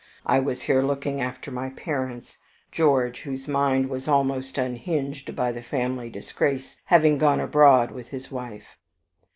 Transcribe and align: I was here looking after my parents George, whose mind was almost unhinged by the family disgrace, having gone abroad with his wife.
I 0.25 0.39
was 0.39 0.63
here 0.63 0.81
looking 0.81 1.21
after 1.21 1.51
my 1.51 1.69
parents 1.69 2.39
George, 2.71 3.21
whose 3.21 3.47
mind 3.47 3.87
was 3.87 4.07
almost 4.07 4.57
unhinged 4.57 5.35
by 5.35 5.51
the 5.51 5.61
family 5.61 6.09
disgrace, 6.09 6.77
having 6.85 7.19
gone 7.19 7.39
abroad 7.39 7.91
with 7.91 8.07
his 8.07 8.31
wife. 8.31 8.79